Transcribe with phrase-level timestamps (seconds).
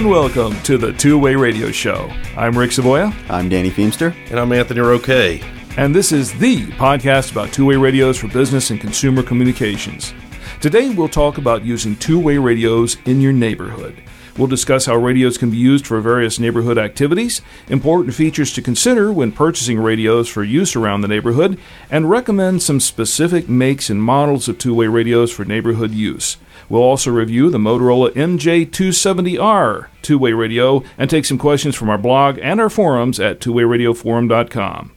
[0.00, 2.10] And welcome to the Two Way Radio Show.
[2.34, 4.16] I'm Rick Savoya, I'm Danny Feemster.
[4.30, 5.42] And I'm Anthony Roque.
[5.76, 10.14] and this is the podcast about two way radios for business and consumer communications.
[10.62, 14.02] Today we'll talk about using two way radios in your neighborhood.
[14.38, 19.12] We'll discuss how radios can be used for various neighborhood activities, important features to consider
[19.12, 21.58] when purchasing radios for use around the neighborhood,
[21.90, 26.38] and recommend some specific makes and models of two way radios for neighborhood use.
[26.70, 31.98] We'll also review the Motorola MJ270R two way radio and take some questions from our
[31.98, 34.92] blog and our forums at twowayradioforum.com.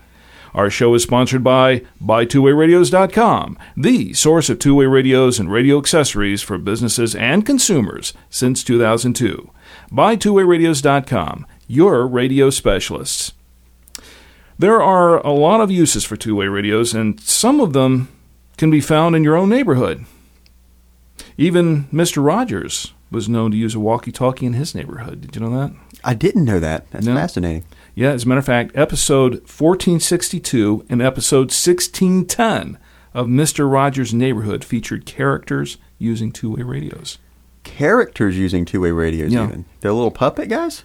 [0.54, 6.44] Our show is sponsored by BuyTwoWayRadios.com, the source of two way radios and radio accessories
[6.44, 9.50] for businesses and consumers since 2002.
[9.92, 13.34] BuyTwoWayRadios.com, your radio specialists.
[14.60, 18.10] There are a lot of uses for two way radios, and some of them
[18.58, 20.06] can be found in your own neighborhood.
[21.38, 22.24] Even Mr.
[22.26, 25.22] Rogers was known to use a walkie talkie in his neighborhood.
[25.22, 25.72] Did you know that?
[26.04, 26.90] I didn't know that.
[26.92, 27.16] That's No.
[27.16, 27.64] fascinating.
[27.96, 32.78] Yeah, as a matter of fact, episode 1462 and episode 1610
[33.14, 33.72] of Mr.
[33.72, 37.20] Rogers' Neighborhood featured characters using two way radios.
[37.64, 39.46] Characters using two-way radios, Yeah.
[39.46, 40.84] even they're little puppet guys.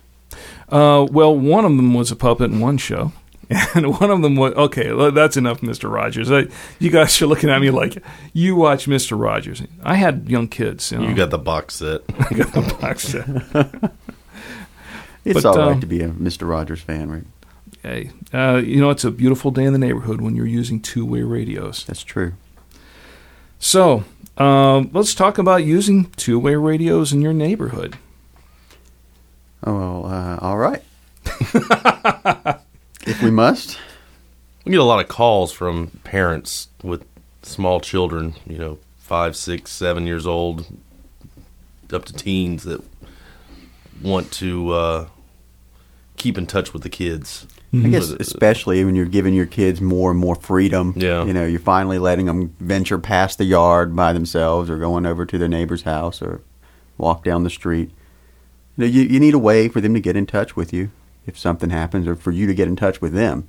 [0.69, 3.12] Uh, well, one of them was a puppet in one show.
[3.74, 4.91] And one of them was okay.
[5.10, 6.30] That's enough, Mister Rogers.
[6.30, 8.02] I, you guys are looking at me like
[8.34, 9.62] you watch Mister Rogers.
[9.82, 10.92] I had young kids.
[10.92, 12.03] You, know, You got the box set.
[12.19, 13.92] I got the box set.
[15.25, 17.25] It's But, all right um, to be a Mister Rogers fan, right?
[17.82, 21.22] Hey, uh, you know it's a beautiful day in the neighborhood when you're using two-way
[21.22, 21.84] radios.
[21.84, 22.32] That's true.
[23.58, 24.04] So
[24.37, 27.97] um, let's talk about using two-way radios in your neighborhood.
[29.64, 30.82] Oh well, uh, all right.
[33.08, 33.78] if we must,
[34.64, 37.04] We get a lot of calls from parents with
[37.42, 40.66] small children, you know, five, six, seven years old,
[41.91, 42.82] up to teens that
[44.02, 45.08] want to uh,
[46.16, 47.46] keep in touch with the kids.
[47.72, 50.94] I guess especially when you're giving your kids more and more freedom.
[50.96, 51.25] Yeah.
[51.25, 55.26] You know, you're finally letting them venture past the yard by themselves, or going over
[55.26, 56.40] to their neighbor's house, or
[56.96, 57.90] walk down the street.
[58.76, 60.90] You, know, you, you need a way for them to get in touch with you
[61.27, 63.49] if something happens, or for you to get in touch with them.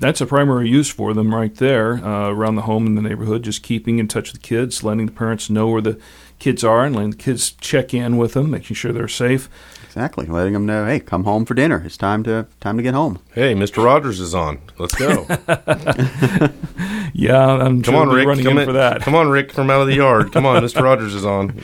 [0.00, 3.42] That's a primary use for them right there uh, around the home in the neighborhood.
[3.44, 5.98] Just keeping in touch with the kids, letting the parents know where the
[6.38, 9.48] kids are, and letting the kids check in with them, making sure they're safe.
[9.84, 11.82] Exactly, letting them know, hey, come home for dinner.
[11.84, 13.20] It's time to time to get home.
[13.34, 13.84] Hey, Mr.
[13.84, 14.58] Rogers is on.
[14.78, 15.26] Let's go.
[17.14, 18.26] Yeah, I'm Come sure on, Rick.
[18.26, 19.02] running Come in for that.
[19.02, 20.32] Come on, Rick, from out of the yard.
[20.32, 20.82] Come on, Mr.
[20.82, 21.62] Rogers is on.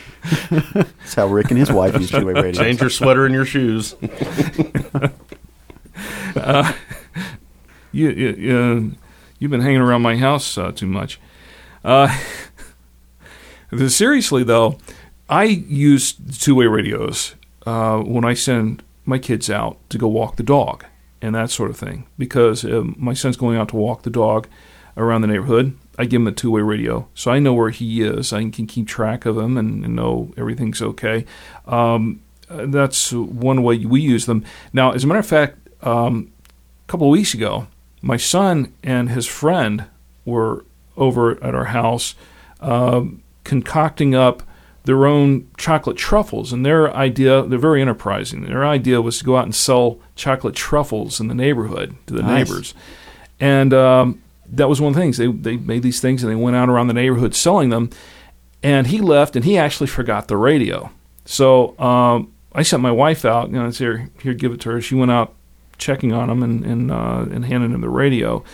[0.51, 2.53] That's how Rick and his wife used to do radio.
[2.53, 3.95] Change your sweater and your shoes.
[4.03, 4.71] You,
[7.99, 8.93] you, you,
[9.39, 11.21] you've been hanging around my house uh, too much.
[11.85, 12.17] Uh,
[13.89, 14.79] seriously, though,
[15.29, 17.35] I use two-way radios
[17.67, 20.85] uh, when I send my kids out to go walk the dog
[21.21, 22.07] and that sort of thing.
[22.17, 24.49] Because uh, my son's going out to walk the dog
[24.97, 25.77] around the neighborhood.
[25.99, 28.33] I give him a two-way radio, so I know where he is.
[28.33, 31.25] I can keep track of him and, and know everything's okay.
[31.67, 34.45] Um, that's one way we use them.
[34.73, 36.33] Now, as a matter of fact, um,
[36.87, 37.67] a couple of weeks ago,
[38.03, 39.87] my son and his friend
[40.25, 40.65] were
[40.97, 42.15] over at our house
[42.61, 44.43] um, concocting up
[44.85, 46.53] their own chocolate truffles.
[46.53, 48.45] And their idea, they're very enterprising.
[48.45, 52.23] Their idea was to go out and sell chocolate truffles in the neighborhood to the
[52.23, 52.49] Nice.
[52.49, 52.75] neighbors.
[53.39, 55.17] And um, that was one of the things.
[55.19, 57.91] They, they made these things and they went out around the neighborhood selling them.
[58.63, 60.91] And he left and he actually forgot the radio.
[61.25, 64.61] So um, I sent my wife out, you know, I said, here, here, give it
[64.63, 64.81] to her.
[64.81, 65.35] She went out
[65.89, 68.45] checking on him and and, uh, and handing him the radio.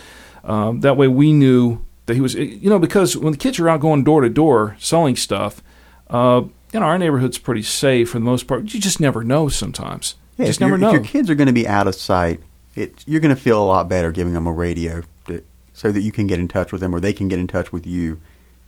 [0.43, 3.67] Um, that way, we knew that he was, you know, because when the kids are
[3.67, 5.61] out going door to door selling stuff,
[6.09, 8.73] uh, you know, our neighborhood's pretty safe for the most part.
[8.73, 10.15] You just never know sometimes.
[10.37, 10.89] Yeah, you just never know.
[10.89, 12.41] if your kids are going to be out of sight,
[12.75, 15.43] it, you're going to feel a lot better giving them a radio to,
[15.73, 17.71] so that you can get in touch with them or they can get in touch
[17.73, 18.19] with you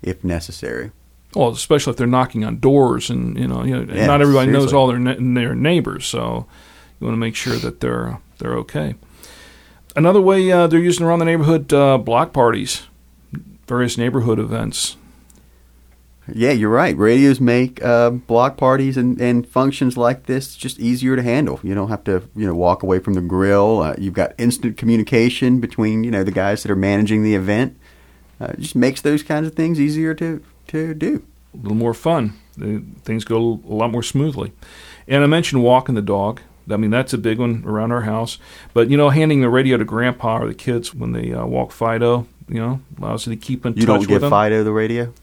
[0.01, 0.91] if necessary.
[1.35, 4.49] Well, especially if they're knocking on doors, and you know, you know, Yeah, not everybody
[4.51, 6.47] knows all their ne- their neighbors, so
[6.99, 8.95] you want to make sure that they're they're okay.
[9.95, 12.83] Another way uh, they're using around the neighborhood uh, block parties,
[13.67, 14.95] various neighborhood events.
[16.33, 16.95] Yeah, you're right.
[16.97, 21.59] Radios make uh, block parties and, and functions like this just easier to handle.
[21.63, 23.81] You don't have to, you know, walk away from the grill.
[23.81, 27.79] Uh, you've got instant communication between, you know, the guys that are managing the event.
[28.41, 31.23] Uh, it just makes those kinds of things easier to, to do.
[31.53, 32.33] A little more fun.
[32.57, 34.51] The, things go a lot more smoothly.
[35.07, 36.41] And I mentioned walking the dog.
[36.69, 38.37] I mean, that's a big one around our house.
[38.73, 41.71] But, you know, handing the radio to grandpa or the kids when they uh, walk
[41.71, 44.29] Fido, you know, allows you to keep in You touch don't with give them.
[44.29, 45.13] Fido the radio?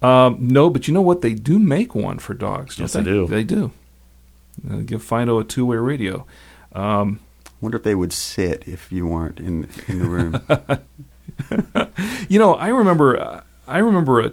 [0.00, 1.22] Um, no, but you know what?
[1.22, 2.76] They do make one for dogs.
[2.76, 3.26] don't Yes, they do.
[3.26, 3.72] They do.
[4.68, 6.26] Uh, give Fido a two-way radio.
[6.72, 7.20] Um,
[7.60, 10.40] wonder if they would sit if you weren't in, in the room.
[12.28, 13.18] you know, I remember.
[13.18, 14.32] Uh, I remember a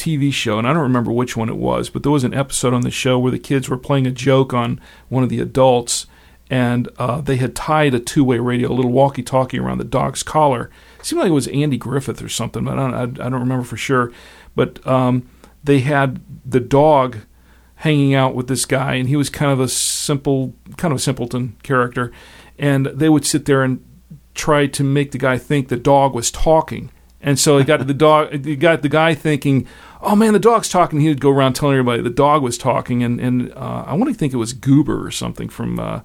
[0.00, 2.72] TV show, and I don't remember which one it was, but there was an episode
[2.72, 6.06] on the show where the kids were playing a joke on one of the adults,
[6.48, 10.70] and uh, they had tied a two-way radio, a little walkie-talkie, around the dog's collar.
[10.98, 13.40] It seemed like it was Andy Griffith or something, but I don't, I, I don't
[13.40, 14.10] remember for sure.
[14.56, 15.28] But um,
[15.62, 17.18] they had the dog
[17.76, 21.02] hanging out with this guy, and he was kind of a simple, kind of a
[21.02, 22.10] simpleton character,
[22.58, 23.84] and they would sit there and
[24.34, 26.90] try to make the guy think the dog was talking.
[27.22, 29.66] And so he got the dog, he got the guy thinking,
[30.00, 33.02] "Oh man, the dog's talking." He would go around telling everybody the dog was talking,
[33.02, 36.00] and and uh, I want to think it was Goober or something from uh,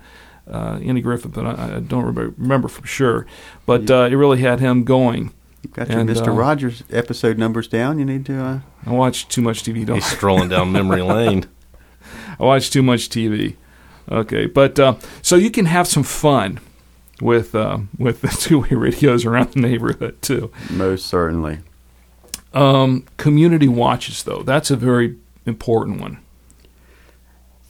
[0.52, 3.26] uh, Andy Griffith, but I, I don't remember, remember for sure.
[3.66, 5.34] But uh, it really had him going.
[5.64, 6.28] You've got your And, Mr.
[6.28, 7.98] uh, Rogers episode numbers down.
[7.98, 8.38] You need to.
[8.38, 9.86] Uh, I watch too much TV.
[9.86, 11.46] Don't He's strolling down memory lane.
[12.40, 13.56] I watch too much TV.
[14.12, 16.60] Okay, but uh, so you can have some fun
[17.22, 20.52] with uh, with the two-way radios around the neighborhood too.
[20.70, 21.60] most certainly.
[22.54, 26.20] Um, community watches, though, that's a very important one.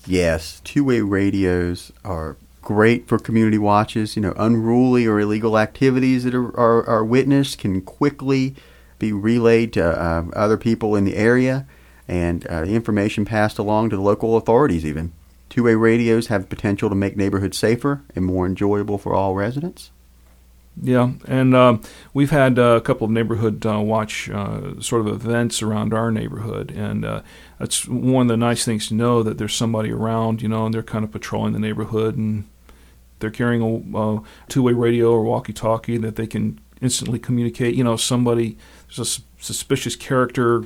[0.06, 4.16] Yes, two-way radios are great for community watches.
[4.16, 8.56] You know, unruly or illegal activities that are, are, are witnessed can quickly
[9.00, 11.66] be relayed to uh, other people in the area,
[12.08, 14.86] and uh, information passed along to the local authorities.
[14.86, 15.14] Even
[15.56, 19.90] two-way radios have potential to make neighborhoods safer and more enjoyable for all residents.
[20.82, 21.78] Yeah, and uh,
[22.14, 26.12] we've had uh, a couple of neighborhood uh, watch uh, sort of events around our
[26.12, 27.22] neighborhood, and uh,
[27.58, 30.74] that's one of the nice things to know that there's somebody around, you know, and
[30.74, 32.44] they're kind of patrolling the neighborhood, and
[33.20, 34.20] they're carrying a uh,
[34.50, 37.76] two-way radio or walkie-talkie that they can instantly communicate.
[37.76, 38.58] You know, somebody
[38.88, 40.66] there's a suspicious character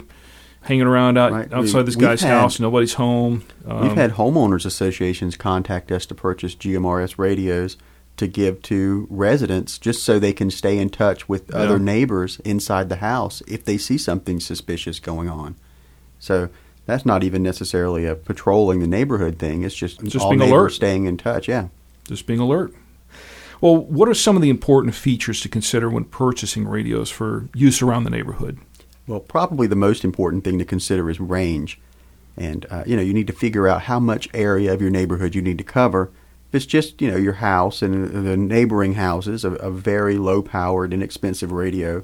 [0.61, 1.53] hanging around out Right.
[1.53, 3.43] outside this guy's had- house, nobody's home.
[3.67, 7.77] Um, We've had homeowners associations contact us to purchase GMRS radios
[8.17, 12.89] to give to residents just so they can stay in touch with other neighbors inside
[12.89, 15.55] the house if they see something suspicious going on.
[16.19, 16.49] So
[16.85, 19.63] that's not even necessarily a patrolling the neighborhood thing.
[19.63, 20.73] It's just, Just all being alert.
[20.73, 21.47] staying in touch.
[21.47, 21.67] Yeah.
[22.05, 22.73] just being alert.
[23.61, 27.81] Well, what are some of the important features to consider when purchasing radios for use
[27.81, 28.57] around the neighborhood?
[29.09, 31.79] Well, probably the most important thing to consider is range.
[32.37, 35.33] And, uh, you know, you need to figure out how much area of your neighborhood
[35.33, 36.11] you need to cover.
[36.49, 40.43] If it's just, you know, your house and the neighboring houses, a, a very low
[40.43, 42.03] powered, inexpensive radio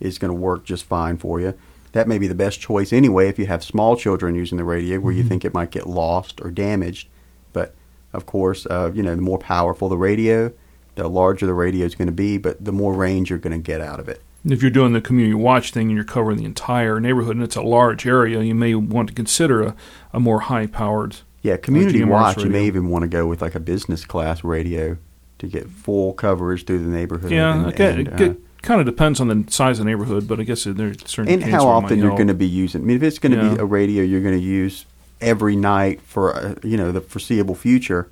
[0.00, 1.52] is going to work just fine for you.
[1.92, 4.98] That may be the best choice anyway if you have small children using the radio
[4.98, 7.08] where you think it might get lost or damaged.
[7.52, 7.74] But,
[8.14, 10.54] of course, uh, you know, the more powerful the radio,
[10.94, 13.62] the larger the radio is going to be, but the more range you're going to
[13.62, 14.22] get out of it.
[14.52, 17.56] If you're doing the community watch thing and you're covering the entire neighborhood and it's
[17.56, 19.76] a large area, you may want to consider a,
[20.12, 21.16] a more high powered.
[21.42, 22.38] Yeah, community GMRS watch.
[22.38, 24.98] You may even want to go with like a business class radio
[25.38, 27.30] to get full coverage through the neighborhood.
[27.30, 30.26] Yeah, and, okay, and, it, uh, kind of depends on the size of the neighborhood,
[30.26, 32.82] but I guess there's certain and how it often you're going to be using.
[32.82, 33.54] I mean, if it's going to Yeah.
[33.54, 34.86] be a radio you're going to use
[35.20, 38.10] every night for uh, you know the foreseeable future,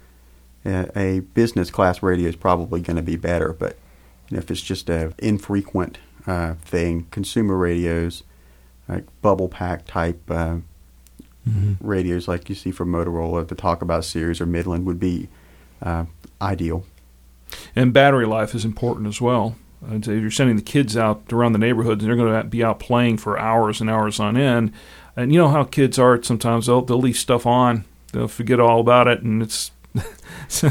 [0.64, 3.52] uh, a business class radio is probably going to be better.
[3.52, 3.76] But
[4.28, 8.22] you know, if it's just a infrequent uh, thing, consumer radios,
[8.88, 10.56] like bubble pack type uh,
[11.46, 11.86] Mm-hmm.
[11.86, 15.28] radios like you see from Motorola, the Talkabout series or Midland would be
[15.82, 16.06] uh,
[16.40, 16.86] ideal.
[17.76, 19.54] And battery life is important as well.
[19.86, 22.64] Uh, if you're sending the kids out around the neighborhood, and they're going to be
[22.64, 24.72] out playing for hours and hours on end.
[25.16, 26.22] And you know how kids are.
[26.22, 27.84] Sometimes they'll they'll leave stuff on.
[28.14, 29.70] They'll forget all about it, and it's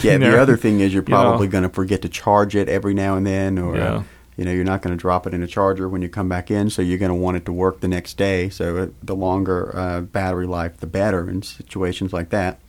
[0.03, 1.21] Yeah, the other thing is you're You know.
[1.21, 4.03] probably going to forget to charge it every now and then, or Yeah.
[4.37, 6.49] You know you're not going to drop it in a charger when you come back
[6.49, 8.49] in, so you're going to want it to work the next day.
[8.49, 12.59] So uh, the longer uh, battery life, the better in situations like that.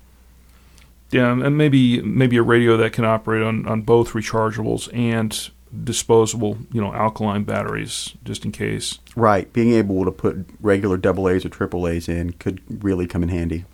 [1.11, 5.51] Yeah, and maybe maybe a radio that can operate on, on both rechargeables and
[5.83, 8.99] disposable, you know, alkaline batteries, just in case.
[9.17, 13.23] Right, being able to put regular double A's or triple A's in could really come
[13.23, 13.65] in handy.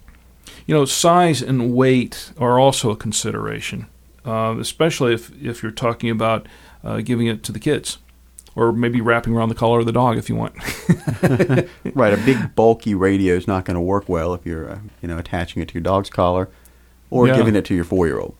[0.66, 3.86] You know, size and weight are also a consideration,
[4.24, 6.46] uh, especially if if you're talking about
[6.84, 7.98] uh, giving it to the kids.
[8.56, 10.54] or maybe wrapping around the collar of the dog if you want.
[11.94, 15.08] Right, a big bulky radio is not going to work well if you're, uh, you
[15.08, 16.48] know, attaching it to your dog's collar
[17.10, 17.36] or Yeah.
[17.36, 18.34] giving it to your four-year-old.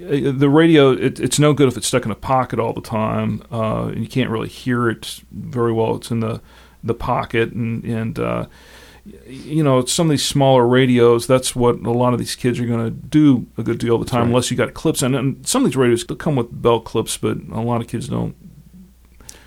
[0.00, 2.80] Uh, the radio it, it's no good if it's stuck in a pocket all the
[2.80, 6.40] time uh, and you can't really hear it very well it's in the
[6.82, 8.48] the pocket and and uh, y-
[9.26, 12.66] you know some of these smaller radios that's what a lot of these kids are
[12.66, 14.26] going to do a good deal of the time right.
[14.28, 17.38] unless you got clips and, and some of these radios come with belt clips but
[17.52, 18.34] a lot of kids don't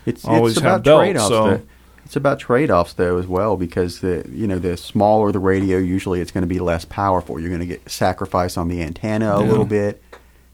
[0.06, 1.28] It's Always it's have about belts, trade-offs.
[1.28, 1.62] so- though.
[2.06, 6.20] It's about trade-offs though as well because the you know the smaller the radio, usually
[6.20, 7.40] it's going to be less powerful.
[7.40, 9.50] You're going to get sacrifice on the antenna a Yeah.
[9.50, 10.04] little bit,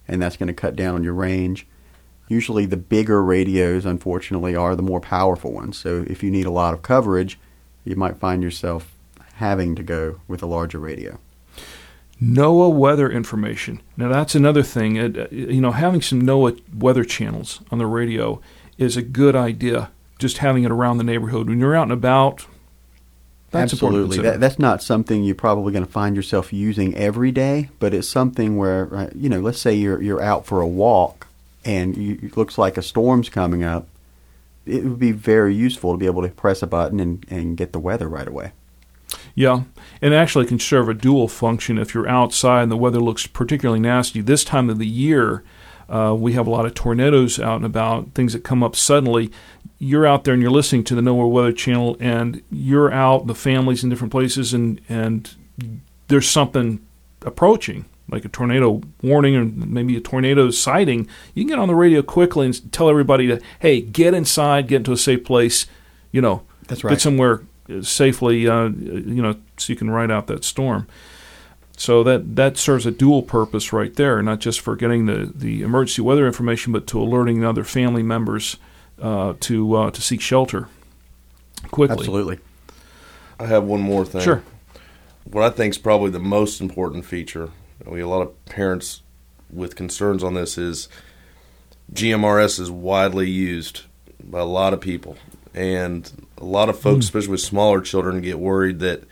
[0.07, 1.65] and that's going to cut down on your range.
[2.27, 5.75] Usually, the bigger radios, unfortunately, are the more powerful ones.
[5.77, 7.39] So if you need a lot of coverage,
[7.83, 8.93] you might find yourself
[9.35, 11.19] having to go with a larger radio.
[12.21, 13.81] NOAA weather information.
[13.95, 14.97] Now that's another thing.
[14.97, 18.41] It, uh, you know, having some NOAA weather channels on the radio
[18.77, 19.91] is a good idea.
[20.17, 22.45] Just having it around the neighborhood when you're out and about.
[23.51, 24.19] That's Absolutely.
[24.19, 28.07] That, that's not something you're probably going to find yourself using every day, but it's
[28.07, 31.27] something where, uh, you know, let's say you're you're out for a walk
[31.65, 33.87] and you, it looks like a storm's coming up.
[34.69, 37.73] It would be very useful to be able to press a button and, and get
[37.73, 38.51] the weather right away.
[39.35, 39.63] Yeah,
[40.01, 43.79] and actually can serve a dual function if you're outside and the weather looks particularly
[43.79, 44.21] nasty.
[44.21, 45.43] This time of the year,
[45.87, 49.31] uh, we have a lot of tornadoes out and about, things that come up suddenly.
[49.79, 53.35] You're out there and you're listening to the NOAA Weather Channel, and you're out, the
[53.35, 55.33] families in different places, and and
[56.09, 56.85] there's something
[57.23, 61.07] approaching, like a tornado warning or maybe a tornado sighting.
[61.33, 64.77] You can get on the radio quickly and tell everybody to, hey, get inside, get
[64.77, 65.65] into a safe place,
[66.11, 70.27] you know, That's get somewhere uh, safely, uh, you know, so you can ride out
[70.27, 70.87] that storm.
[71.77, 75.61] So that that serves a dual purpose right there, not just for getting the, the
[75.61, 78.57] emergency weather information, but to alerting other family members
[79.01, 80.67] uh, to uh, to seek shelter
[81.71, 81.97] quickly.
[81.97, 82.39] Absolutely.
[83.39, 84.21] I have one more thing.
[84.21, 84.43] Sure.
[85.23, 87.51] What I think is probably the most important feature.
[87.85, 89.01] We have a lot of parents
[89.51, 90.89] with concerns on this is
[91.93, 93.81] GMRS is widely used
[94.23, 95.17] by a lot of people,
[95.55, 97.07] and a lot of folks, hmm.
[97.17, 99.03] especially with smaller children, get worried that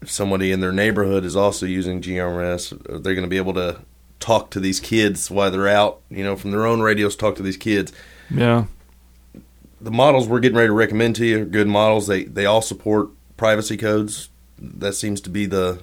[0.00, 3.54] if somebody in their neighborhood is also using GMRS, are they going to be able
[3.54, 3.80] to
[4.20, 6.00] talk to these kids while they're out?
[6.08, 7.92] You know, from their own radios, talk to these kids
[8.30, 8.64] Yeah.
[9.80, 12.06] the models we're getting ready to recommend to you are good models.
[12.06, 14.28] They they all support privacy codes.
[14.58, 15.80] That seems to be the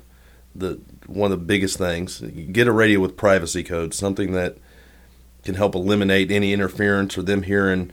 [0.56, 2.20] the one of the biggest things.
[2.20, 4.58] Get a radio with privacy codes, something that
[5.44, 7.92] can help eliminate any interference or them hearing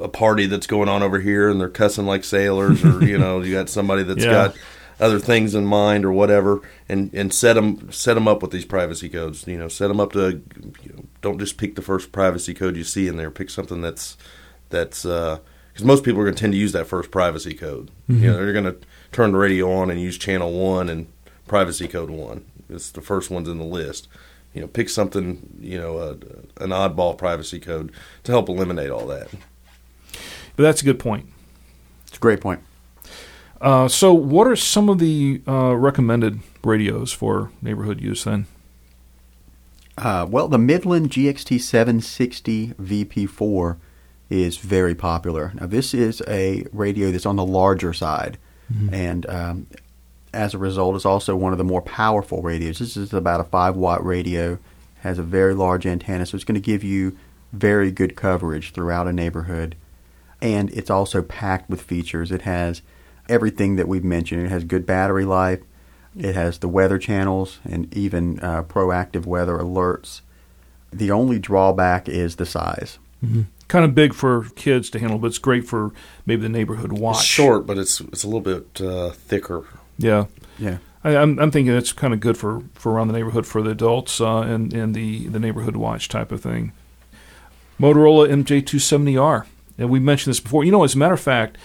[0.00, 3.42] a party that's going on over here and they're cussing like sailors or you know
[3.42, 4.30] you got somebody that's Yeah.
[4.30, 4.56] got
[4.98, 8.64] other things in mind or whatever and and set them set them up with these
[8.64, 10.40] privacy codes you know set them up to
[10.82, 13.82] you know, don't just pick the first privacy code you see in there pick something
[13.82, 14.16] that's
[14.70, 15.38] that's uh,
[15.76, 17.90] because most people are going to tend to use that first privacy code.
[18.08, 18.26] You mm-hmm.
[18.26, 18.78] know, they're going to
[19.12, 21.06] turn the radio on and use channel one and
[21.46, 22.44] privacy code one.
[22.68, 24.08] It's the first ones in the list.
[24.54, 25.58] You know, pick something.
[25.60, 26.16] You know, uh,
[26.60, 27.92] an oddball privacy code
[28.24, 29.28] to help eliminate all that.
[30.56, 31.26] But that's a good point.
[32.06, 32.60] It's a great point.
[33.60, 38.46] Uh, so, what are some of the uh, recommended radios for neighborhood use then?
[39.98, 43.78] Uh, well, the Midland GXT 760 VP4
[44.28, 45.52] is very popular.
[45.54, 48.36] Now, this is a radio that's on the larger side,
[48.92, 49.66] and um,
[50.36, 52.78] as a result, is also one of the more powerful radios.
[52.78, 54.58] This is about a 5 watt radio,
[55.00, 57.16] has a very large antenna, so it's going to give you
[57.52, 59.76] very good coverage throughout a neighborhood.
[60.42, 62.30] And it's also packed with features.
[62.30, 62.82] It has
[63.28, 64.44] everything that we've mentioned.
[64.44, 65.60] It has good battery life.
[66.16, 70.20] It has the weather channels and even uh, proactive weather alerts.
[70.92, 72.98] The only drawback is the size.
[73.68, 75.90] Kind of big for kids to handle, but it's great for
[76.24, 77.16] maybe the neighborhood watch.
[77.16, 79.64] It's short, but it's it's a little bit uh, thicker.
[79.98, 80.26] Yeah.
[80.58, 80.78] Yeah.
[81.04, 83.70] I, I'm, I'm thinking it's kind of good for, for around the neighborhood for the
[83.70, 86.72] adults uh, and, and the, the neighborhood watch type of thing.
[87.78, 89.46] Motorola MJ270R.
[89.78, 90.64] And we mentioned this before.
[90.64, 91.58] You know, as a matter of fact,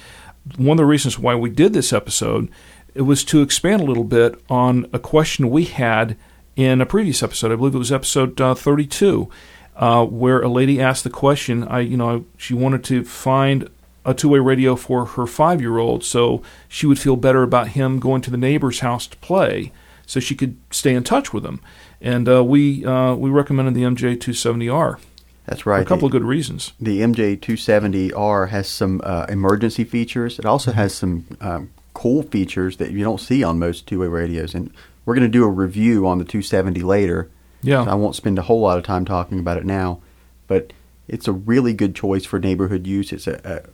[0.57, 2.49] one of the reasons why we did this episode
[2.93, 6.17] it was to expand a little bit on a question we had
[6.55, 7.51] in a previous episode.
[7.51, 9.29] I believe it was episode uh, 32,
[9.77, 11.63] uh, where a lady asked the question.
[11.63, 13.69] I, you know, she wanted to find
[14.03, 18.31] a two-way radio for her five-year-old, so she would feel better about him going to
[18.31, 19.71] the neighbor's house to play,
[20.05, 21.61] so she could stay in touch with him.
[22.01, 24.99] And uh, we uh, we recommended the MJ270R
[25.45, 25.81] That's for right.
[25.81, 26.73] a couple of good reasons.
[26.79, 30.39] the MJ270R has some uh, emergency features.
[30.39, 34.55] It also has some um, cool features that you don't see on most two-way radios.
[34.55, 34.71] And
[35.05, 37.29] we're going to do a review on the 270 later.
[37.61, 37.85] Yeah.
[37.85, 40.01] So I won't spend a whole lot of time talking about it now.
[40.47, 40.73] But
[41.07, 43.11] it's a really good choice for neighborhood use.
[43.11, 43.69] It's a, a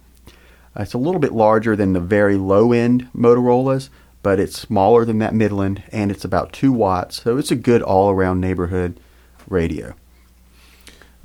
[0.80, 3.90] it's a little bit larger than the very low end Motorola's,
[4.24, 7.22] but it's smaller than that Midland, and it's about two watts.
[7.24, 9.00] So it's a good all around neighborhood
[9.48, 9.94] radio.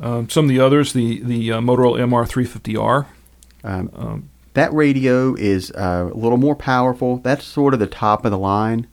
[0.00, 3.06] Um, some of the others, the the uh, Motorola MR350R.
[3.64, 7.18] Um, Um, that radio is uh, a little more powerful.
[7.18, 8.86] That's sort of the top of the line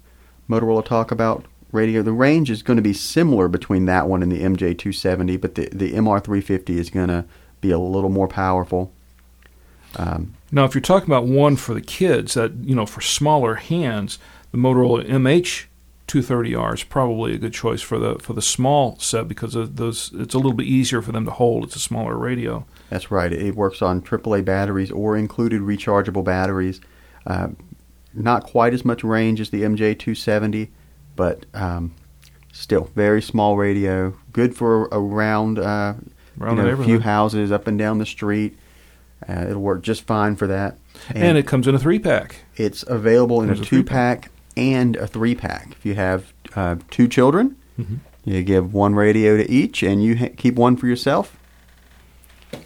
[0.50, 2.02] Motorola Talkabout radio.
[2.02, 5.70] The range is going to be similar between that one and the MJ270, but the,
[5.74, 7.26] the MR350 is going to
[7.62, 8.94] be a little more powerful.
[9.98, 13.56] Um, Now, if you're talking about one for the kids, that you know, for smaller
[13.56, 14.18] hands,
[14.52, 19.56] the Motorola MH230R is probably a good choice for the for the small set because
[19.56, 20.12] of those.
[20.16, 21.66] It's a little bit easier for them to hold.
[21.66, 22.66] It's a smaller radio.
[22.90, 23.32] that's right.
[23.32, 26.82] It works on AAA batteries or included rechargeable batteries.
[27.28, 27.50] Uh,
[28.14, 30.70] not quite as much range as the MJ270,
[31.16, 31.94] but um,
[32.52, 34.16] still very small radio.
[34.34, 35.94] Good for around, uh,
[36.40, 38.58] Around you know, a few houses up and down the street.
[39.30, 40.78] Uh, it'll work just fine for that.
[41.14, 42.38] And, it comes in a three pack.
[42.56, 45.72] It's available in a a two pack and a three pack.
[45.74, 47.96] If you have uh, two children, Mm-hmm.
[48.26, 51.38] you give one radio to each, and you ha- keep one for yourself.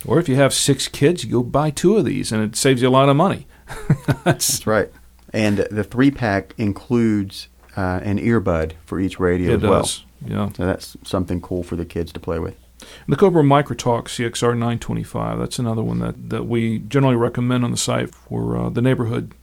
[0.08, 2.82] Or if you have six kids, you go buy two of these, and it saves
[2.82, 3.46] you a lot of money.
[4.08, 4.90] That's That's right.
[5.32, 9.82] And the three pack includes uh, an earbud for each radio it as well.
[9.82, 10.04] does.
[10.26, 10.50] Yeah.
[10.54, 12.56] So that's something cool for the kids to play with.
[13.08, 15.40] The Cobra Microtalk CXR 925.
[15.40, 19.34] That's another one that, that we generally recommend on the site for uh, the neighborhood.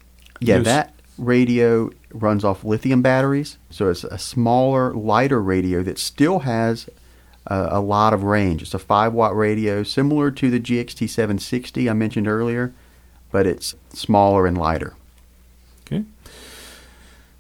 [0.40, 0.64] Yeah, use.
[0.64, 6.88] that radio runs off lithium batteries, so it's a smaller, lighter radio that still has
[7.47, 8.62] a, a lot of range.
[8.62, 12.73] It's a five watt radio, similar to the GXT 760 I mentioned earlier,
[13.30, 14.94] but it's smaller and lighter.
[15.87, 16.04] Okay.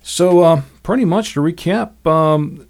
[0.02, 2.66] So, uh, pretty much to recap, um,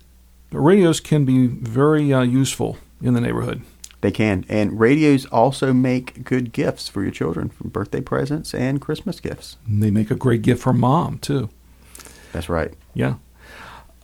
[0.52, 3.62] radios can be very uh, useful in the neighborhood.
[4.00, 8.80] They can, and radios also make good gifts for your children, for birthday presents and
[8.80, 9.58] Christmas gifts.
[9.68, 11.50] They make a great gift for mom, too.
[12.32, 12.72] That's right.
[12.94, 13.16] Yeah.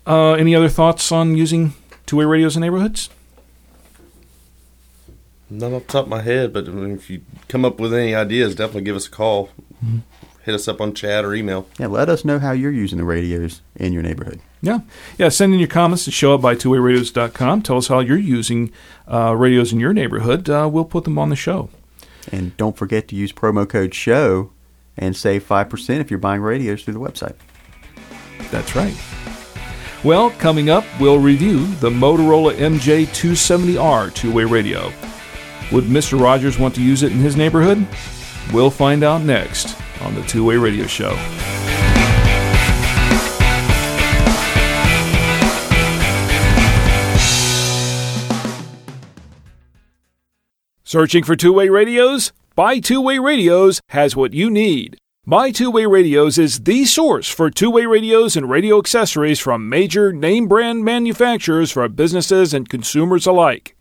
[0.07, 1.73] Uh, any other thoughts on using
[2.05, 3.09] two way radios in neighborhoods?
[5.49, 8.55] Not off the top of my head, but if you come up with any ideas,
[8.55, 9.51] definitely give us a call.
[10.43, 11.69] Hit us up on chat or email.
[11.79, 14.41] Yeah, let us know how you're using the radios in your neighborhood.
[14.67, 14.81] Yeah.
[15.17, 15.29] Yeah.
[15.29, 17.63] Send in your comments to show up by twowayradios.com.
[17.63, 18.73] Tell us how you're using
[19.07, 20.51] uh, radios in your neighborhood.
[20.51, 21.71] Uh, we'll put them on the show.
[22.33, 24.51] And don't forget to use promo code SHOW
[24.97, 27.37] and save 5% if you're buying radios through the website.
[28.51, 28.95] That's right.
[30.05, 34.93] Well, coming up, we'll review the Motorola MJ270R two way radio.
[35.73, 36.21] Would Mr.
[36.21, 37.87] Rogers want to use it in his neighborhood?
[38.53, 41.17] We'll find out next on the Two Way Radio Show.
[50.89, 52.33] Searching for two way radios?
[52.55, 54.97] Buy Two Way Radios has what you need.
[55.27, 59.69] Buy Two Way Radios is the source for two way radios and radio accessories from
[59.69, 63.75] major name brand manufacturers for businesses and consumers alike.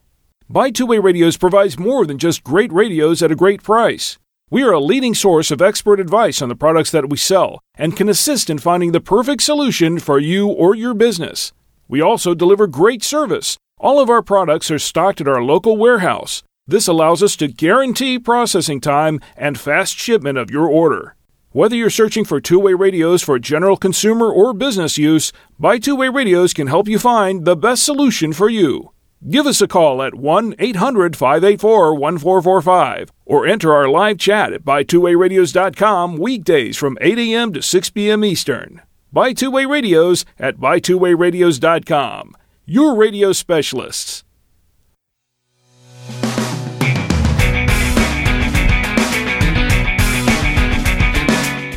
[0.49, 4.17] Buy Two Way Radios provides more than just great radios at a great price.
[4.49, 7.95] We are a leading source of expert advice on the products that we sell and
[7.95, 11.53] can assist in finding the perfect solution for you or your business.
[11.87, 13.57] We also deliver great service.
[13.77, 16.41] All of our products are stocked at our local warehouse.
[16.67, 21.15] This allows us to guarantee processing time and fast shipment of your order.
[21.51, 25.95] Whether you're searching for two way radios for general consumer or business use, Buy Two
[25.95, 28.91] Way Radios can help you find the best solution for you.
[29.29, 34.65] Give us a call at 1 800 584 1445 or enter our live chat at
[34.65, 37.53] buytwowayradios.com weekdays from 8 a.m.
[37.53, 38.25] to 6 p.m.
[38.25, 38.81] Eastern.
[39.13, 42.35] Buy Two Way Radios at buytwowayradios.com.
[42.65, 44.23] Your radio specialists.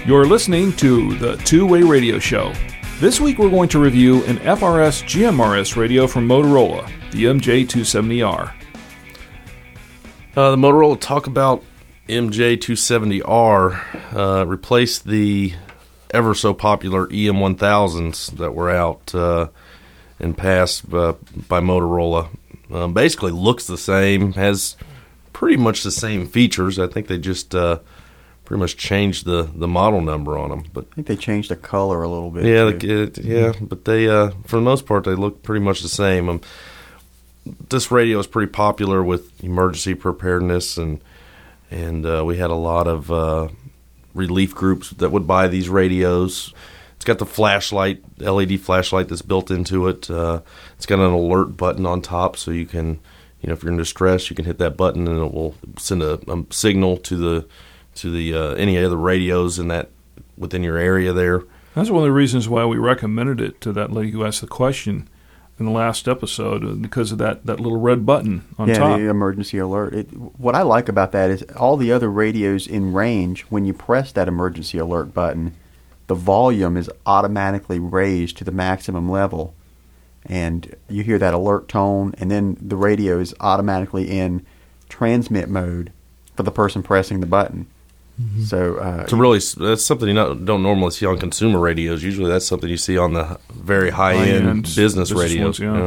[0.09, 2.55] You're listening to the Two Way Radio Show.
[2.99, 8.55] This week we're going to review an FRS GMRS radio from Motorola, the MJ270R.
[10.35, 11.63] Uh, the Motorola Talkabout
[12.09, 15.53] MJ270R uh, replaced the
[16.11, 19.49] ever so popular EM1000s that were out uh,
[20.19, 21.17] and passed uh,
[21.49, 22.31] by Motorola.
[22.73, 24.75] Um, basically, looks the same, has
[25.35, 26.79] pretty much the same features.
[26.79, 27.81] I think they just uh,
[28.49, 31.57] pretty much changed the, the model number on them, but I think they changed the
[31.57, 32.47] color a little bit.
[32.47, 35.89] yeah, it- yeah, but they, uh, for the most part, they look pretty much the
[35.91, 36.31] same.
[36.31, 36.41] Um,
[37.69, 41.01] this radio is pretty popular with emergency preparedness, and
[41.71, 43.49] and uh, we had a lot of uh,
[44.15, 46.55] relief groups that would buy these radios.
[46.97, 50.11] It's got the flashlight, LED flashlight that's built into it.
[50.11, 50.41] Uh,
[50.77, 52.99] it's got an alert button on top, so you can
[53.43, 56.03] you know, if you're in distress, you can hit that button and it will send
[56.03, 57.47] a, a signal to the
[58.01, 59.91] to the uh, any other radios in that
[60.37, 61.43] within your area there.
[61.75, 64.47] That's one of the reasons why we recommended it to that lady who asked the
[64.47, 65.09] question
[65.59, 68.99] in the last episode uh, because of that, that little red button on yeah, top.
[68.99, 69.95] the emergency alert.
[69.95, 70.07] It,
[70.39, 73.43] what I like about that is all the other radios in range.
[73.43, 75.55] When you press that emergency alert button,
[76.07, 79.55] the volume is automatically raised to the maximum level,
[80.25, 84.45] and you hear that alert tone, and then the radio is automatically in
[84.89, 85.93] transmit mode
[86.37, 87.67] for the person pressing the button.
[88.45, 92.03] So uh, It's really that's something you not, don't normally see on consumer radios.
[92.03, 95.45] Usually, that's something you see on the very high end High-end business, business radios.
[95.45, 95.73] ones, yeah.
[95.73, 95.79] you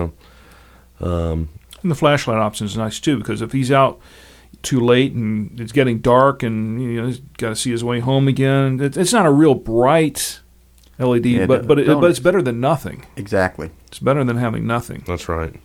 [1.00, 1.48] know.
[1.84, 4.00] And the flashlight option is nice too because if he's out
[4.62, 8.00] too late and it's getting dark and you know he's got to see his way
[8.00, 10.40] home again, it, it's not a real bright
[11.00, 13.06] LED, Yeah, but but it, but it's better than nothing.
[13.16, 13.72] exactly.
[13.88, 15.04] It's better than having nothing.
[15.08, 15.60] That's right.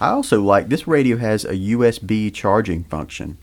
[0.00, 3.38] I also like this radio has a USB charging function,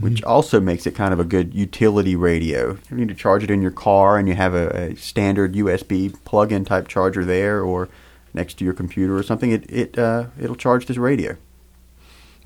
[0.00, 2.78] which also makes it kind of a good utility radio.
[2.90, 6.12] You need to charge it in your car and you have a, a standard USB
[6.24, 7.88] plug-in type charger there, or
[8.34, 11.36] next to your computer or something, it it uh, it'll charge this radio.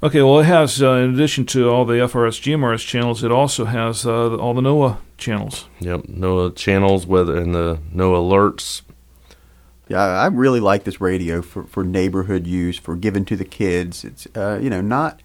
[0.02, 3.66] Okay, well it has uh, in addition to all the FRS GMRS channels, it also
[3.66, 5.68] has uh, all the NOAA channels.
[5.78, 6.02] Yep.
[6.02, 8.82] NOAA channels, weather and the NOAA alerts.
[9.88, 13.44] Yeah, I I really like this radio for, for neighborhood use, for giving to the
[13.44, 14.04] kids.
[14.04, 15.21] It's uh, you know not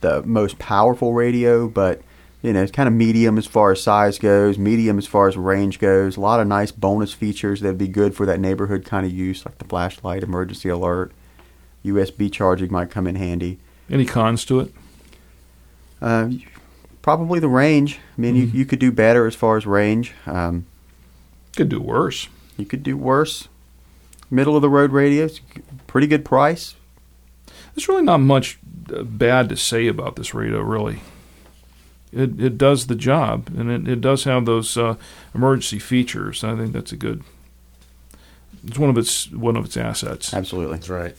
[0.00, 2.02] the most powerful radio, but
[2.42, 5.36] you know it's kind of medium as far as size goes, medium as far as
[5.36, 6.16] range goes.
[6.16, 9.44] A lot of nice bonus features that'd be good for that neighborhood kind of use,
[9.44, 11.12] like the flashlight, emergency alert,
[11.84, 13.58] USB charging might come in handy.
[13.90, 14.74] Any cons to it?
[16.00, 16.30] Uh,
[17.02, 17.98] probably the range.
[18.16, 20.14] I mean, you, you could do better as far as range.
[20.26, 20.66] Um,
[21.56, 22.28] Could do worse.
[22.56, 23.48] you could do worse.
[24.30, 25.28] Middle of the road radio,
[25.88, 26.76] pretty good price.
[27.74, 28.59] There's really not much
[29.04, 31.00] bad to say about this radio, really.
[32.12, 34.96] It it does the job, and it, it does have those uh,
[35.34, 36.42] emergency features.
[36.42, 37.22] I think that's a good.
[38.66, 40.34] It's one of its one of its assets.
[40.34, 40.76] Absolutely.
[40.76, 41.16] That's right.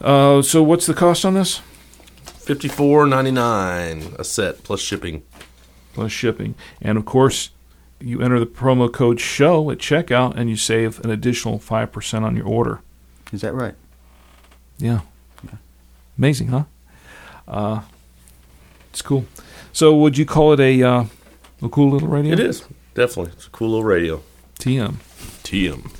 [0.00, 1.60] Uh, so what's the cost on this
[2.24, 5.22] Fifty four ninety nine a set plus shipping.
[5.94, 6.54] plus shipping?
[6.80, 7.50] And of course,
[8.00, 12.24] you enter the promo code SHOW at checkout, and you save an additional five percent
[12.24, 12.80] on your order.
[13.32, 13.74] Is that right?
[14.78, 15.00] Yeah.
[16.18, 16.64] Amazing, huh?
[17.48, 17.80] Uh,
[18.90, 19.24] it's cool.
[19.72, 21.04] So, would you call it a uh,
[21.62, 22.32] a cool little radio?
[22.34, 23.32] It is definitely.
[23.32, 24.22] It's a cool little radio.
[24.58, 24.94] TM.
[25.42, 25.90] TM.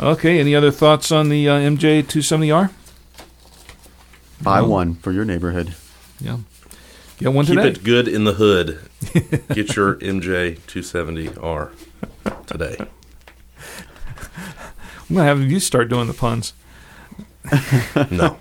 [0.00, 0.40] Okay.
[0.40, 2.70] Any other thoughts on the uh, MJ270R?
[4.42, 4.68] Buy No.
[4.68, 5.74] one for your neighborhood.
[6.20, 6.38] Yeah.
[7.18, 7.68] Get one Keep today.
[7.68, 8.80] it good in the hood.
[9.54, 11.70] Get your MJ two seventy R
[12.46, 12.76] today.
[15.08, 16.52] I'm gonna have you start doing the puns.
[18.10, 18.36] No.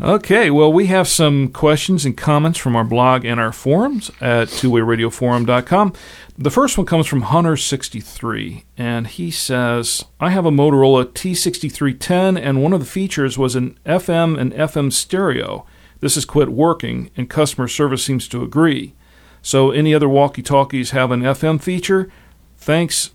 [0.00, 4.48] Okay, well, we have some questions and comments from our blog and our forums at
[4.48, 5.94] twowayradioforum.com.
[6.36, 12.62] The first one comes from Hunter63, and he says, I have a Motorola T6310, and
[12.62, 15.64] one of the features was an FM and FM stereo.
[16.00, 18.94] This has quit working, and customer service seems to agree.
[19.40, 22.10] So, any other walkie talkies have an FM feature?
[22.58, 23.12] Thanks.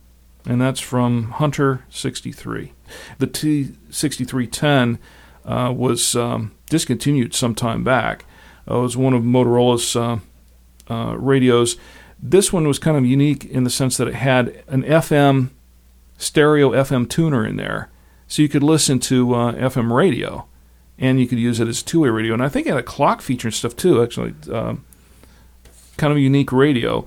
[0.48, 2.72] And that's from Hunter63.
[3.20, 4.98] The T6310
[5.46, 8.26] uh, was um, discontinued some time back.
[8.70, 10.20] Uh, it was one of Motorola's uh,
[10.90, 11.78] uh, radios.
[12.22, 15.50] This one was kind of unique in the sense that it had an FM
[16.18, 17.90] stereo FM tuner in there,
[18.28, 20.46] so you could listen to uh, FM radio,
[21.00, 22.34] and you could use it as two-way radio.
[22.34, 24.04] And I think it had a clock feature and stuff too.
[24.04, 24.86] Actually, um,
[25.98, 27.06] kind of a unique radio.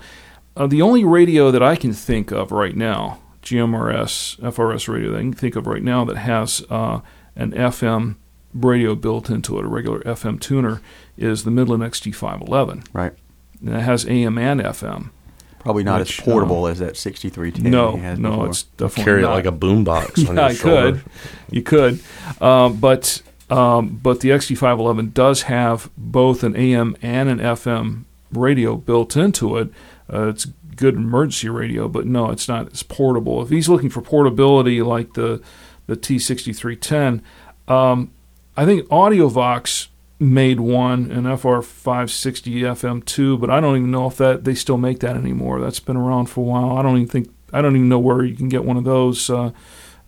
[0.56, 5.18] Uh, the only radio that I can think of right now, GMRS, FRS radio that
[5.18, 7.00] I can think of right now that has uh,
[7.36, 8.16] an FM
[8.54, 10.80] radio built into it, a regular FM tuner,
[11.16, 12.86] is the Midland XT511.
[12.92, 13.12] Right.
[13.60, 15.10] And it has AM and FM.
[15.58, 17.70] Probably not Which, as portable as that 6310.
[17.70, 18.48] no, no, before.
[18.48, 19.32] it's definitely Carry it not.
[19.32, 20.92] like a boombox on yeah, your I shoulder.
[20.92, 21.02] could.
[21.50, 22.00] You could,
[22.42, 28.76] um, but um, but the XT511 does have both an AM and an FM radio
[28.76, 29.70] built into it.
[30.12, 30.44] Uh, it's
[30.76, 33.40] good emergency radio, but no, it's not as portable.
[33.42, 35.40] If he's looking for portability like the
[35.86, 37.22] the T6310,
[37.68, 38.10] um,
[38.56, 39.88] I think AudioVox
[40.20, 45.00] made one an FR560 FM2, but I don't even know if that they still make
[45.00, 45.60] that anymore.
[45.60, 46.78] That's been around for a while.
[46.78, 49.28] I don't even think I don't even know where you can get one of those.
[49.30, 49.50] Uh,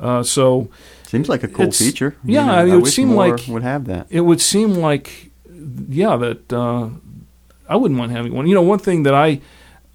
[0.01, 0.69] uh, so
[1.05, 2.17] Seems like a cool feature.
[2.25, 4.07] yeah, You know, it I would wish seem like- would have that.
[4.11, 5.31] it would seem like,
[5.89, 6.89] yeah, that uh,
[7.69, 8.47] I wouldn't mind having one.
[8.47, 9.41] You know, one thing that I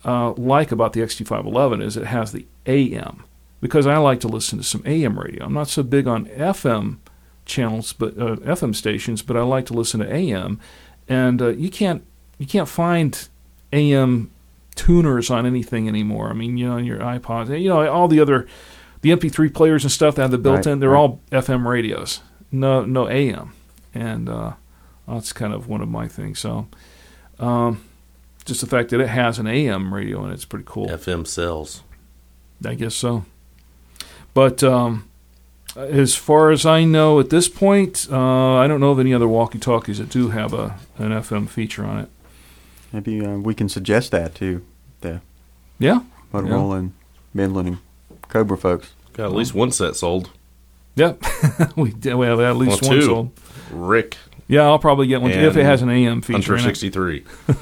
[0.06, 3.24] uh, like about the XT511 is it has the AM
[3.60, 5.46] because I like to listen to some AM radio.
[5.46, 6.98] I'm not so big on FM
[7.52, 10.60] channels, but uh, FM stations, but I like to listen to AM,
[11.08, 12.04] and uh, you can't
[12.40, 13.28] you can't find
[13.72, 14.32] AM
[14.76, 16.30] tuners on anything anymore.
[16.30, 18.48] I mean, you know, on your iPods, you know, all the other
[19.02, 21.00] the MP3 players and stuff that have the built-in, Right, they're right.
[21.00, 23.54] all FM radios, no no AM,
[23.94, 24.54] and uh,
[25.08, 26.40] that's kind of one of my things.
[26.40, 26.68] So,
[27.40, 27.84] um,
[28.46, 30.88] just the fact that it has an AM radio and it's pretty cool.
[30.88, 31.84] FM sells.
[32.66, 33.26] I guess so.
[34.34, 35.10] But um,
[35.76, 39.28] as far as I know at this point, uh, I don't know of any other
[39.28, 42.10] walkie-talkies that do have a an FM feature on it.
[42.94, 44.64] Maybe uh, we can suggest that to
[45.02, 45.22] the
[45.80, 46.02] Yeah,
[46.34, 46.94] Motorola and
[47.34, 47.78] Midland and
[48.28, 48.92] Cobra folks.
[49.14, 50.30] Got at least one set sold.
[50.96, 51.22] yep.
[51.76, 53.06] we did- we have at least Well, one two.
[53.06, 53.32] sold.
[53.72, 56.34] Rick Yeah, I'll probably get one if it has an AM feature.
[56.38, 56.64] Hunter in it.
[56.64, 57.24] 63.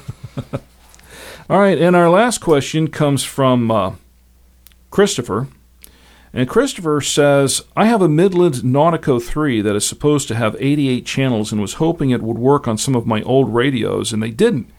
[1.48, 3.92] All right, and our last question comes from uh,
[4.90, 5.48] Christopher.
[6.32, 11.04] And Christopher says, I have a Midland Nautico 3 that is supposed to have 88
[11.04, 14.30] channels and was hoping it would work on some of my old radios, and they
[14.30, 14.70] didn't.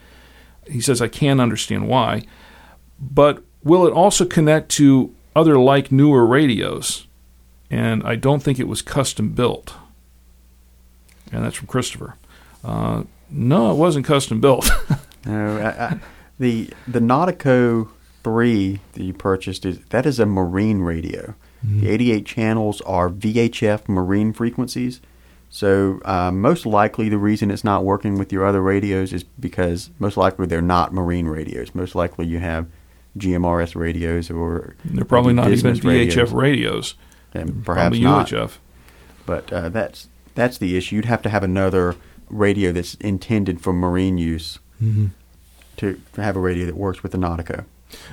[0.70, 2.24] He says, I can't understand why.
[3.00, 7.08] But will it also connect to other like newer radios?
[7.70, 9.74] And I don't think it was custom built.
[11.32, 12.16] And that's from Christopher.
[12.64, 14.70] Uh, no, it wasn't custom built.
[15.24, 16.00] No, I, I,
[16.40, 17.90] the the Nautico
[18.24, 21.36] three that you purchased is that is a marine radio.
[21.64, 25.00] The 88 channels are VHF marine frequencies.
[25.50, 29.90] So uh, most likely the reason it's not working with your other radios is because
[30.00, 31.76] most likely they're not marine radios.
[31.76, 32.68] Most likely you have
[33.18, 36.96] GMRS radios or They're probably not even business radios, VHF radios.
[37.34, 38.28] and perhaps probably not.
[38.28, 38.58] UHF.
[39.26, 40.96] But uh, that's that's the issue.
[40.96, 41.96] You'd have to have another
[42.30, 44.60] radio that's intended for marine use
[45.78, 47.66] to have a radio that works with the Nautico.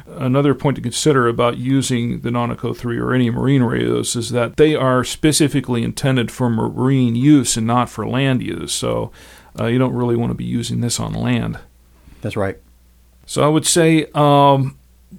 [0.06, 4.56] Another point to consider about using the Nautico 3 or any marine radios is that
[4.56, 8.72] they are specifically intended for marine use and not for land use.
[8.72, 9.12] So
[9.58, 11.58] uh, you don't really want to be using this on land.
[12.20, 12.58] That's right.
[13.26, 14.78] So I would say, um,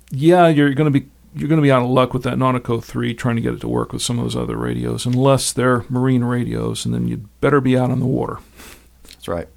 [0.10, 2.84] yeah, you're going to be you're going to be out of luck with that Nautico
[2.84, 5.86] 3 trying to get it to work with some of those other radios, unless they're
[5.88, 8.40] marine radios, and then you'd better be out on the water.
[9.04, 9.48] That's right.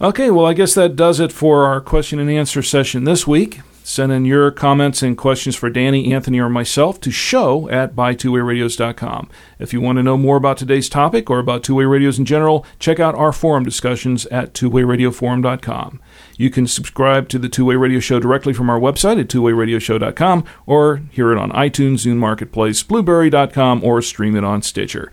[0.00, 3.60] Okay, well, I guess that does it for our question and answer session this week.
[3.84, 9.28] Send in your comments and questions for Danny, Anthony, or myself to show at buy2wayradios.com.
[9.58, 12.64] If you want to know more about today's topic or about two-way radios in general,
[12.78, 16.00] check out our forum discussions at twowayradioforum.com.
[16.36, 20.44] You can subscribe to the Two Way Radio Show directly from our website at twowayradioshow.com
[20.64, 25.12] or hear it on iTunes, Zune Marketplace, Blubrry.com, or stream it on Stitcher.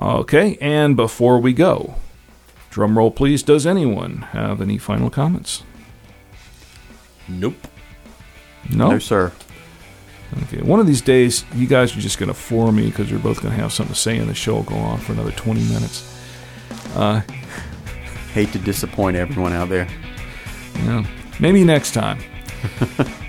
[0.00, 1.96] Okay, and before we go,
[2.70, 5.64] drum roll please, does anyone have any final comments?
[7.28, 7.68] Nope.
[8.70, 8.90] No?
[8.92, 9.32] No, sir.
[10.44, 13.20] Okay, one of these days, you guys are just going to floor me because you're
[13.20, 15.32] both going to have something to say, and the show will go on for another
[15.32, 16.08] 20 minutes.
[16.94, 17.20] Uh,
[18.32, 19.86] Hate to disappoint everyone out there.
[20.76, 21.04] yeah,
[21.38, 22.18] maybe next time.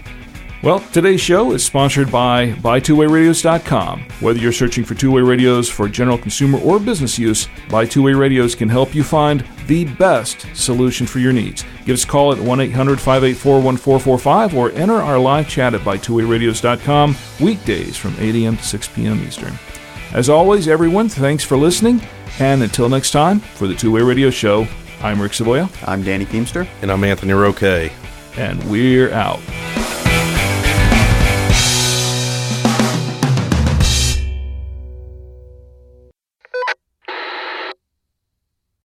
[0.63, 4.05] well, today's show is sponsored by BuyTwoWayRadios.com.
[4.21, 8.13] Whether you're searching for two-way radios for general consumer or business use, Buy Two Way
[8.13, 11.65] Radios can help you find the best solution for your needs.
[11.85, 18.15] Give us a call at 1-800-584-1445 or enter our live chat at BuyTwoWayRadios.com weekdays from
[18.17, 18.55] 8 a.m.
[18.55, 19.21] to 6 p.m.
[19.21, 19.59] Eastern.
[20.13, 21.99] As always, everyone, thanks for listening,
[22.39, 24.65] and until next time, for the Two Way Radio Show,
[25.01, 26.65] I'm Rick Savoya, I'm Danny Feemster.
[26.81, 27.91] And I'm Anthony Roque.
[28.37, 29.41] and we're out.